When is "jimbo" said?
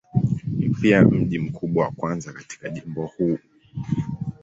2.69-3.05